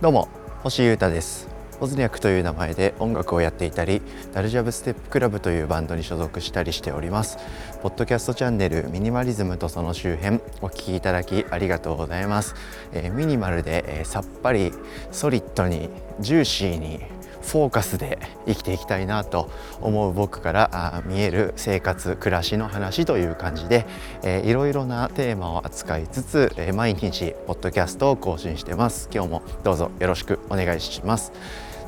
[0.00, 0.28] どうも
[0.62, 1.48] 星優太です。
[1.80, 4.02] オズニャクという名前で音楽をやっていたり
[4.32, 7.38] ダルジャブステップクラブというバンドに所属したりしております。
[7.82, 12.56] ポッドキャストチャンネルミニマリズムとその周辺お聞きいただきありがとうございます、
[12.92, 14.72] えー、ミニマルで、えー、さっぱり
[15.12, 15.88] ソリッドに
[16.18, 17.00] ジューシーに
[17.48, 23.86] フォーカスで生きていきたいなと思う僕から見える生活暮らしの話という感じで、
[24.22, 29.08] えー、いろいろなテーマを扱いつつ、え、毎日ポッドキャストを更新してます。
[29.12, 31.32] 今日もどうぞよろしくお願いします。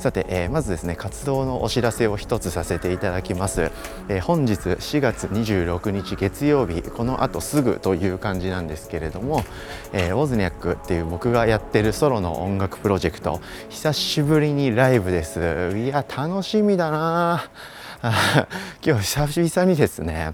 [0.00, 3.70] さて、えー、まずですね活動のお知らせを一つさせていただきます、
[4.08, 9.44] えー、本日4月26日月曜日この後すぐという感じなんですけれども、
[9.92, 15.76] えー、ウォズニャックっていう僕がやってるソロの音楽プロジェクト久しぶりにライブです。
[15.76, 17.50] いや楽しみだな。
[18.82, 20.32] 今日久々にですね、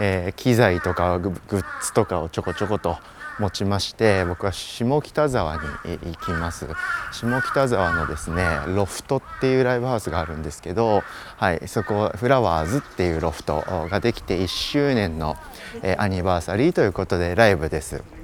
[0.00, 2.96] えー、機材とかグッズとかをちょこちょこと
[3.38, 6.66] 持ちまして僕は下北沢に行きます。
[7.12, 11.02] 下北沢のですねロフトっていうライブハウスがあるんですけど、
[11.36, 15.36] はい、そこフラワーズっていうロフトができて1周年の、
[15.82, 18.17] えアニバーサリーということでライブです。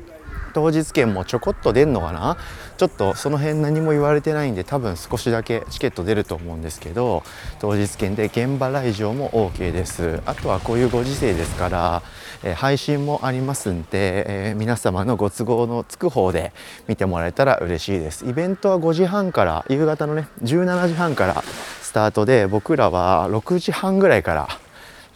[0.54, 2.38] 当日券もちょこっと出んのかな？
[2.78, 7.22] ちょっとその辺何も言われてないんで多分少しだけチケット出ると思うんですけど
[7.60, 10.20] 当日券で現場来場も OK です。
[10.24, 12.02] あとはこういうご時世ですから、
[12.42, 16.52] えー、配信もありますんで、えー、皆様のご都合のつく方で
[16.88, 18.26] 見てもらえたら嬉しいです。
[18.26, 21.42] イベントは5時半から夕方のね17時半から
[21.82, 24.48] スタートで僕らは6時半ぐらいから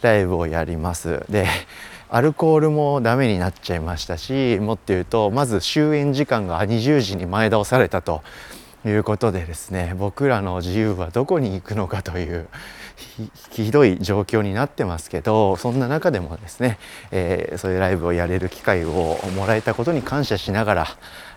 [0.01, 1.25] ライブをやります。
[1.29, 1.45] で
[2.11, 8.23] アルコールもダメになっちゃいましたしもっと言うとまず終演時間が20時に前倒されたと。
[8.85, 12.47] いうことでですね僕らの自由はどこに行くのかという
[13.51, 16.79] ひどい状況になってますけどそんな中でもですね、
[17.11, 20.87] えー、そういうライブをやれる機会をもらえたことに感謝しながら、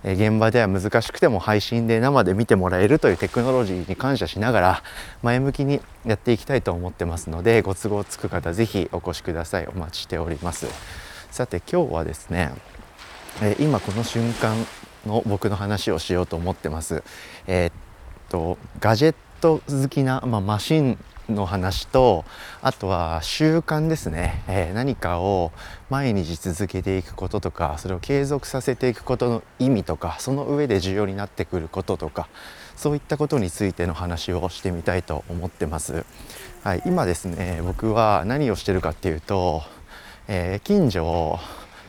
[0.05, 4.83] え、現場では難しくても配信で生で見てもらえるというテクノロジーに感謝しながら
[5.23, 9.67] 前向きにやっていきたいと思ってますのでご都合つく方是非お越しください。
[9.67, 10.67] お待ちしております。
[11.31, 12.53] さて今日はですね、
[13.41, 14.57] え、今この瞬間
[15.07, 17.03] の僕の話をしようと思ってます
[17.47, 17.73] えー、っ
[18.29, 20.99] とガジェット好きな、まあ、マシン
[21.29, 22.25] の話と
[22.61, 25.53] あとは習慣ですね、えー、何かを
[25.91, 32.29] 毎日続けていくこととかそれを継続させていくことの意味とかその上で重要になってくることとか
[32.77, 36.05] そういったことについての話をしてみたいと思ってます。
[36.65, 39.63] はい、今ですね僕は何をしてるかっていうと、
[40.27, 41.39] えー、近所を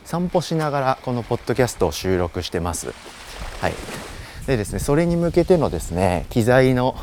[0.04, 2.94] 散歩しながらこのポッドキャストを収録してます。
[3.60, 3.74] はい、
[4.46, 6.96] でですねそれに向けてのですね機材の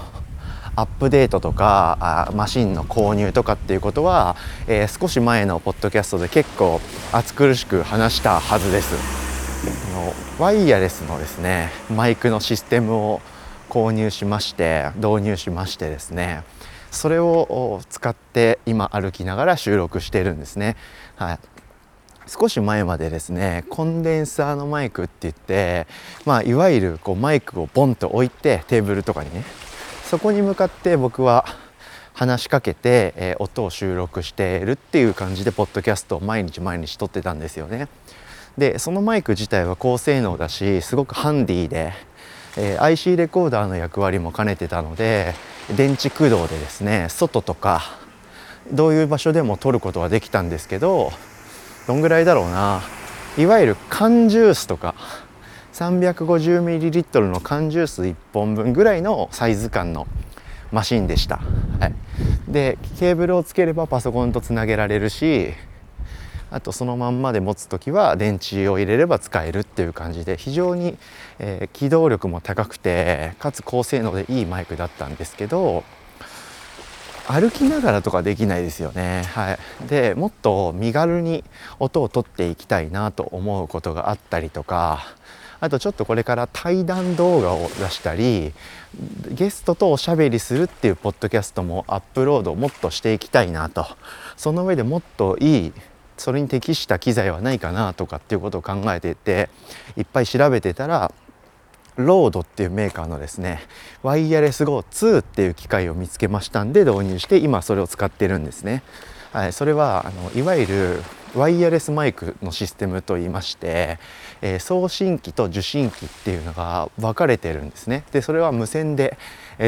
[0.75, 6.79] アップデートとかあマシンの購入とかっていうことは、えー、少し前のポッドキャストで結構
[7.11, 9.21] 暑苦しく話したはずです。
[9.93, 10.13] の
[10.43, 13.21] ワイヤレスのですねマイクのシステムを
[13.69, 16.43] 購入しまして導入しましてですね
[16.89, 20.75] それを使って今歩きながら収録してるんですね、
[21.15, 21.39] はい、
[22.27, 25.87] 少し前までですねコンデンサーのマイクって言って、
[26.25, 29.43] まあ、いわゆるこうマイクをボンと置いてテーブルとかにね
[30.05, 31.45] そこに向かって僕は
[32.13, 37.87] 話しかけて、えー、音を収録しているっていう感じでポッドキャストを毎日毎日撮ってたんですよね。
[38.57, 41.93] でそのマイク自体は高性能だしすごくハンディで、
[42.57, 45.33] えー、IC レコーダーの役割も兼ねてたので
[45.75, 47.81] 電池駆動でですね外とか
[48.71, 51.13] どういう場所でも撮ることはできたんですけど
[51.87, 52.81] どんぐらいだろうな。
[53.37, 54.93] いわゆる缶ジュースとか
[55.73, 60.05] 350ml の缶ジュース1本分ぐらいのサイズ感の
[60.71, 61.37] マシンでした、
[61.79, 65.53] はい、でケーブルをつければパソコンとつなげられるし
[66.49, 70.97] あとそのまんまで持つ時は電池を入れれば使えるっていう感じで非常に、
[71.39, 75.85] えー、機動力も高くてかつ高性能でいいマイクだったんですけど
[77.27, 79.23] 歩きながらとかできないですよね。
[79.33, 81.43] はい、でもっと身軽に
[81.79, 85.05] 音を取っていきたいなと思うことがあったりとか
[85.59, 88.51] あとちょっとこれから対談動画を出したり
[89.29, 93.85] ゲストとおしゃべりするっていうポッドキャストもアップロードをもっとしていきたいなと
[94.35, 95.73] その上でもっといい
[96.17, 99.49] それに適した機材はないかなとかっていうことを考えていて
[99.97, 101.13] いっぱい調べてたら
[101.95, 103.61] ロードっていうメーカーのですね
[104.03, 108.83] ワイヤレス GO2 っていう機械を見つけましたんで導入して今それを使ってるんですね。
[109.31, 111.03] はい、それはあのいわゆる
[111.35, 113.97] ワイヤレスマイクのシステムといいまして、
[114.41, 118.03] えー、送信機と受信機っていうのが分かれてるんですね。
[118.11, 119.17] でそれは無線で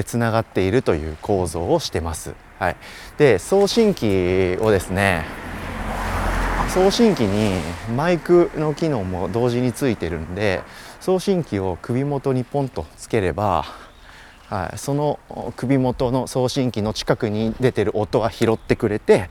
[0.05, 2.75] つな、えー、がっているという構造をしてます、はい、
[3.17, 5.23] で送信機をですね
[6.73, 7.61] 送信機に
[7.95, 10.63] マイクの機能も同時についてるんで
[11.03, 13.65] 送信機を首元にポンとつければ、
[14.47, 15.19] はい、その
[15.57, 19.29] 首元の送信機の近くに出てる音は拾ってくれて、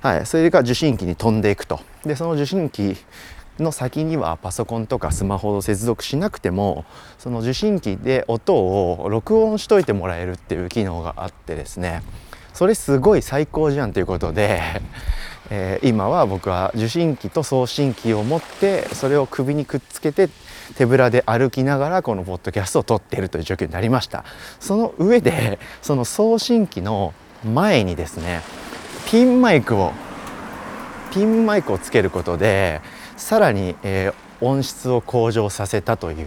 [0.00, 1.80] はい、それが受信機に飛んでいくと。
[2.06, 2.96] でその受信機
[3.58, 6.86] の先にはパソコンとかスマホを接続しなくても
[7.18, 12.02] その受信機で音を録音しといてもらえるっていう機能があってですね。
[12.54, 14.62] それすごい最高じゃんということで、
[15.50, 20.30] えー、今は僕は受信機と送信機を持ってそれを首にくっつけて
[20.76, 24.24] 手ぶらで歩きながらこのポッドキャストを撮っているという状況になりました。
[24.58, 27.14] その上でその送信機の
[27.44, 28.42] 前にですね
[29.10, 29.92] ピンマイクを
[31.12, 32.80] ピンマイクをつけることで
[33.16, 36.26] さらに、えー、音質を向上させたという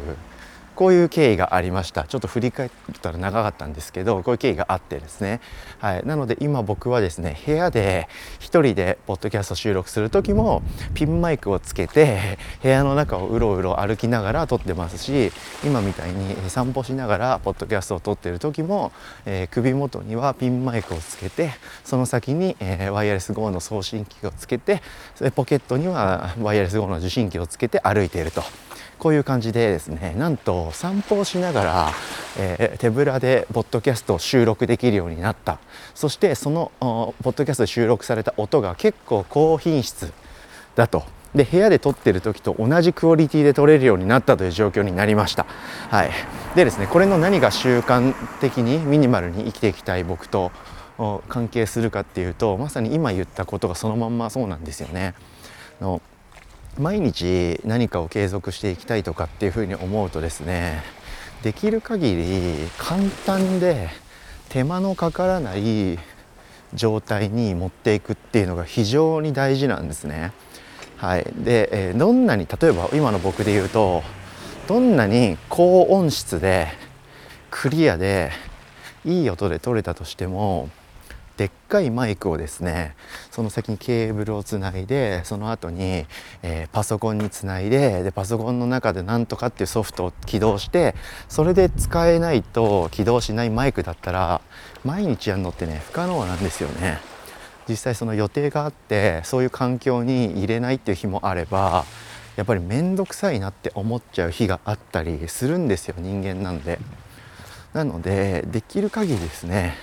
[0.75, 2.04] こういう経緯がありました。
[2.04, 2.70] ちょっと振り返っ
[3.02, 5.40] たら長かったんですけどこういう経緯があってですね、
[5.80, 8.08] はい、なので今僕はですね部屋で
[8.40, 15.31] 1人でポッドキャスト収録する時もピンマイクをつけて部屋の中をうろうろ歩きながら撮ってますし
[15.64, 18.92] 今みたいに散歩しながらポッドキャストを撮ってる時も、
[19.25, 21.52] えー、首元にはピンマイクをつけて
[21.84, 24.81] その先に、えー、ワイヤレス GO の送信機をつけて
[25.36, 28.44] ポケットにはワイヤレス GO の受信機をつけて歩いていると。
[29.04, 31.92] こういう感じでですねなんと散歩をしながら、
[32.38, 35.60] えー、手ぶらでポッドキャストを収録できるようになった
[35.95, 40.12] そしてそのポッドキャストで収録された音が結構高品質
[40.75, 41.04] だと
[41.36, 45.45] で部屋で撮ってる時と同じクオリティで撮れるようになったという状況になりました。
[45.89, 46.12] はい、
[46.56, 50.51] でですねこれの何が習慣的にミニマルに生きていきたい僕と
[51.27, 55.15] 関係するかっていうとまさに今言ったことがそのまんまそうなんですよね。
[55.81, 56.01] の
[56.80, 60.84] 毎日何かを継続していきたいとかっていうふうに思うとですね
[61.44, 62.24] できる限り
[62.78, 63.90] 簡単で
[64.50, 66.00] 手間のかからない
[66.74, 70.31] 状態に持っていくっていうのが非常に大事なんですね。
[70.98, 74.04] はい、で、え、どんなに例えば今の僕で言うと
[74.68, 76.70] どんなに高音質で
[77.52, 78.31] クリアで
[79.06, 80.70] いい音で撮れたとしても
[81.38, 82.96] でっかいマイクをですね
[83.32, 86.06] その先にケーブルをつないでその後に、
[86.44, 90.96] えー、パソコンにつないででパソコンの中でなんとかっていうソフトを起動して
[91.28, 94.42] それで使えないと起動しないマイクだったら
[94.84, 97.00] 毎日やるのってね不可能なんですよね。
[97.68, 101.86] 実際その予定があってそういう環境に入れないっていう日もあれば
[102.36, 106.80] やっぱり面倒くさいなって思っちゃう日があったりするんですよ人間なんで。
[107.74, 109.76] なのでできる限りですね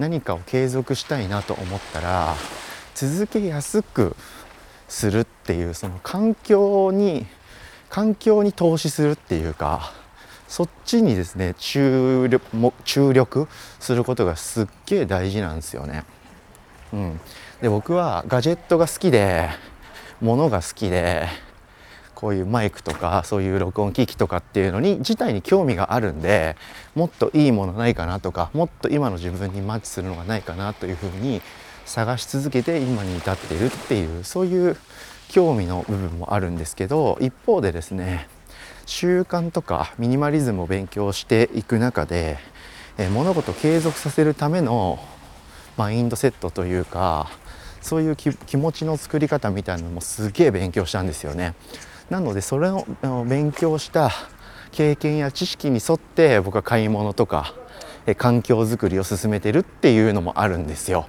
[0.00, 2.34] 何かを継続したいなと思ったら
[2.94, 4.16] 続けやすく
[4.88, 7.26] するっていうその環境に
[7.90, 9.92] 環境に投資するっていうか
[10.48, 13.46] そっちにですね注力も注力
[13.78, 16.04] することがすっげえ大事なんですよね。
[16.94, 17.20] うん、
[17.60, 19.50] で僕はガジェットが好きで
[20.22, 21.28] 物が好きで
[22.20, 26.54] こういうマイクとかそういう録音機器とかっていうのに自体に興味があるんで
[26.94, 31.40] もっといいものないかなとかもっと今の自分にマッチするのがないかなというふうに
[31.86, 34.76] 探し続けて今に至っているっていうそういう
[35.28, 38.28] 興味の部分もあるんですけど一方でですね
[38.84, 42.38] 習慣とかミニマリズムを勉強していく中で、
[42.98, 44.98] え物事を継続させるための
[45.76, 47.30] マインドセットというか
[47.80, 51.54] そういう気持ちの作り方みたいなのもすげえ勉強したんですよね。
[52.10, 52.84] なのでそれを
[53.24, 54.10] 勉強した
[54.72, 57.54] 経験や知識に沿って僕は買い物とか
[58.16, 61.08] 環境づくりを進めてるっていうのもあるんですよ。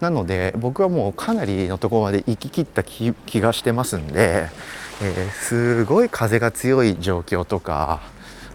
[0.00, 4.48] なので僕はもうかなりのところまで行き切った気がしてますんで、
[5.02, 8.00] えー、すごい風が強い状況とか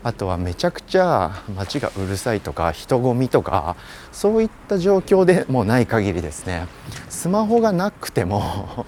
[0.01, 3.75] あとはめちゃくちゃ街がうるさいとか人混みとか
[4.11, 6.67] そういった状況でもない限りですね
[7.09, 8.87] スマホがなくても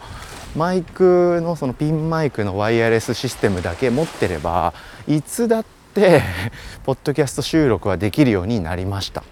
[0.55, 4.73] マイクのそのピンマイクのワイヤレスシステムだけ持ってれば
[5.07, 6.21] いつだって
[6.85, 9.23] ポッドキャスト収録はできるようになりました。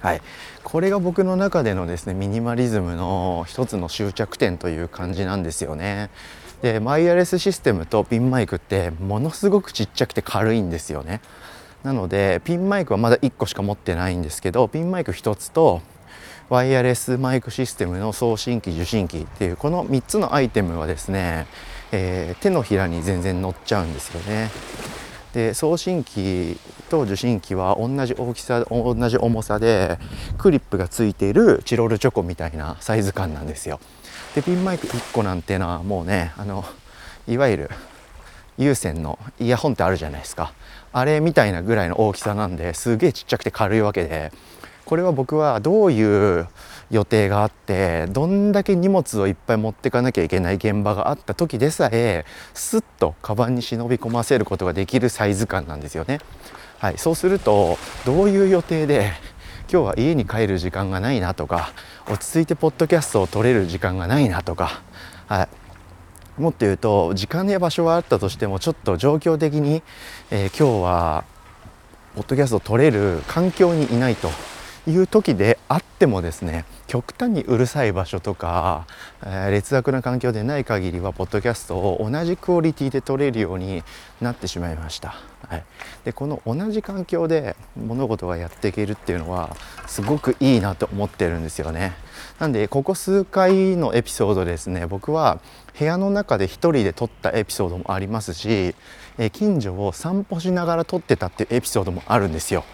[0.00, 0.20] はい、
[0.62, 6.10] これが僕の中でのですねミニマリズムの一つの終着点という感じなんですよね。
[6.62, 11.20] でワイヤレスシステムとピンマイクってものすごくちっちゃくて軽いんですよね。
[11.82, 15.82] なのでピンマイクはまだ1個しか持ってないんですけどピンマイク1つと
[16.48, 21.48] ワイヤレスマイクシステムの送信機受信機っていうこの3つのアイテムはですね、
[21.90, 24.50] えー、手のひらに全然乗っちゃうんですよね。
[25.34, 26.56] で送信機
[26.88, 29.98] と受信機は同じ大きさ同じ重さで
[30.38, 33.80] クリップがついているチロルチョコみたいなサイズ感なんですよ。
[34.36, 36.64] でピンマイク1個なんてのはもうねあの
[37.26, 37.70] いわゆる
[38.56, 40.52] 有線のイヤホンってあるじゃないですか
[40.92, 44.32] あれみたいなぐらいの大きさなんですげえちっちゃくて軽いわけで
[44.86, 46.46] これは僕はどういう
[46.90, 52.24] 予定があってどんだけ荷物をいっぱい持ってかなきゃいけない現場があった時でさえ
[52.54, 56.20] スッとカバンに忍び込ませることができるサイズ感なんですよね。
[56.78, 59.12] はい、そうするとどういう予定で
[59.72, 61.72] 今日は家に帰る時間がないなとか
[62.08, 64.82] 落ち着いてポッドキャストを撮れる時間がないなとか、
[65.26, 65.48] は
[66.38, 69.82] い、もっと言うと時間や場所はあったとしてもちょっと状況的に、
[70.30, 71.24] えー、今日は
[72.14, 74.30] ポッドキャストを撮れる環境にいないと
[74.86, 78.86] いう時であってもですね極端にうるさい場所とか、
[79.24, 83.82] えー、劣悪な環境でない限りはポッドキャストを同じクオリティで撮れるように
[84.20, 85.16] なってしまいました。
[85.48, 85.64] はい、
[86.04, 91.92] でこの同じ環境で物事がやっていけるっていうのはすごくいいなと思ってるんですよね。
[92.38, 95.38] なんでここ数回のエピソードですね僕は
[95.78, 98.74] 部屋の中で一人で撮ったエピソードもありますし、
[99.18, 102.64] え近所を散歩しながら撮ってたっていうエピソードもあるんですよ。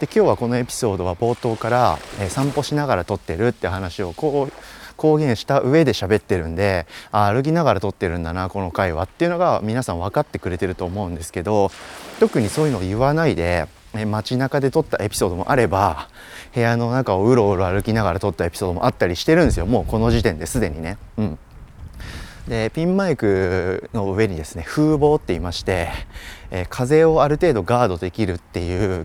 [0.00, 4.52] で今日はこのエピソードは冒頭から、え散歩しながら撮ってるって話をこう
[4.96, 11.70] 公言した上で喋ってるんであ歩きながら撮ってるんだなこの回はっていうのが皆さん分かってくれてると思うんですけど
[12.18, 13.68] 特にそういうのを言わないで
[14.06, 16.08] 街中で撮ったエピソードもあれば
[16.52, 20.98] 部屋の中をうろうろ歩きながら撮ったエピソードもあったりしてるんですよもうこの時点ですでにね。
[21.16, 21.38] うん
[22.48, 25.90] でピンマイクの上にですね風防って言いまして、
[26.50, 29.04] えー、風をある程度ガードできるっていう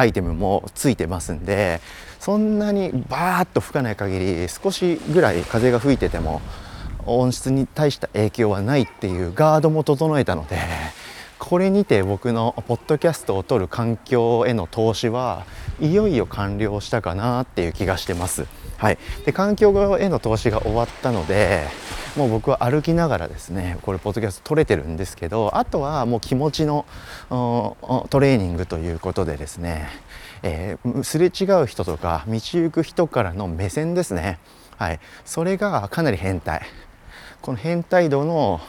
[0.00, 1.80] アイテムもついてますんで
[2.18, 6.40] そんなにバーッと吹かない限り少しぐらい風が吹いてても
[7.06, 10.58] 音質に対した影響はないっていうガードも整えたので
[11.50, 15.46] これにて僕のポッドキャストを撮る環境への投資は
[15.80, 18.46] いよいよ完了したかなっていう気がしてます。
[18.76, 21.66] はい、で環境への投資が終わったので
[22.16, 26.86] もう僕は歩きながらですねこれポッドキャスト撮れてるんですけどあとはもう気持ちの
[27.28, 29.88] トレーニングということでですね、
[30.44, 34.38] えー、すれ違う人とか道行く人からの目線ですね、
[34.76, 36.62] はい、それがかなり変態。
[37.42, 38.60] この変態度の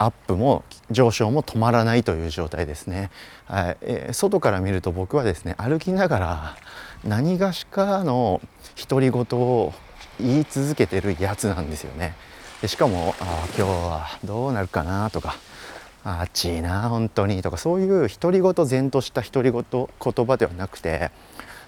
[0.00, 3.10] アップも上昇も止まらないという状態ですね、
[3.44, 3.76] はい。
[3.82, 6.56] えー、外から見ると僕はですね歩きながら
[7.04, 8.40] 何がしかの
[8.88, 9.74] 独り言を
[10.18, 12.14] 言い続けてるやつなんですよね。
[12.62, 15.36] でしかもあ今日はどうなるかなとか
[16.02, 21.10] あっちいな本当にとかそういう独り言然とした独り言言葉ではなくて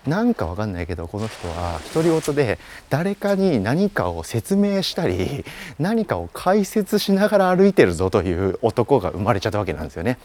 [0.07, 2.59] なんかわかんないけどこの人は独り言で
[2.91, 5.45] 誰かに何かを説明したり
[5.79, 10.19] 何かを解説しながら歩いてるぞという男が生まれちゃったわけなんですよね。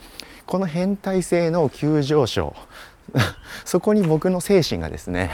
[0.46, 2.56] この変態性の急上昇
[3.66, 5.32] そこに僕の精神がですね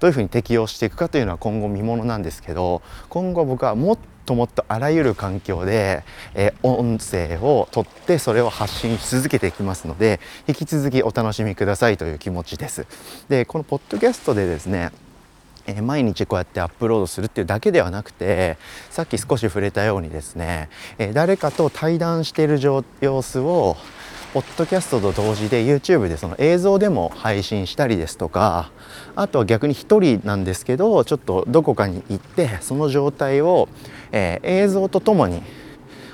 [0.00, 12.86] どういうふうに適応していくかというのは今後見ものなんですけど今後僕はもっともっとあらゆる環境で、えー、音声をとってそれを発信し続けていきますので引き続きお楽しみくださいという気持ちです。
[13.28, 14.92] でこのポッドキャストでですね
[15.82, 18.56] 毎日こうやってアップロードするっていうだけではなくて
[18.90, 20.70] さっき少し触れたようにですね、
[21.12, 23.76] 誰かと対談している様子を
[24.34, 28.70] ポッドキャストと同時で YouTube でその映像でも配信したりですとか
[29.16, 33.70] あとは逆に1人なんですけどちょっとどこかに行ってその状態を、
[34.12, 35.42] えー、映像とともに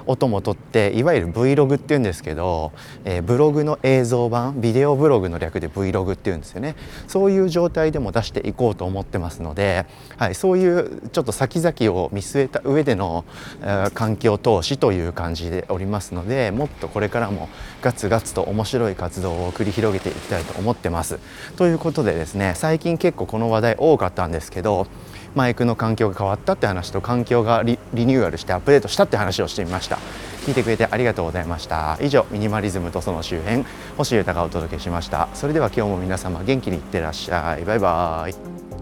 [0.07, 2.73] 音も撮っていわゆる Vlog っていうんですけど、
[3.05, 13.25] えー、ブログの映像版ビデオブログの略で Vlog っていうんですよねそういう状態でも出していこうと思ってますので、はい、そういうちょっと先々を見据えた上での、
[13.61, 17.49] えー、環境投資という感じでおりますのでもっとこれからも
[17.83, 21.19] ガツガツと面白い活動を繰り広げていきたいと思ってます。
[21.57, 24.87] ということでですね最近結構この話題多かったんですけど
[25.35, 29.99] マイクの環境が変わったって話と環境がリニューアルしてアップデートしたって話をしてみました。
[30.47, 31.99] 聞いてくれてありがとうございました。
[32.01, 33.65] 以上ミニマリズムとその周辺
[33.97, 35.29] 星豊がお届けしました。
[35.35, 37.65] それでは今日も皆様元気にいってらっしゃい。
[37.65, 38.74] バイバーイ。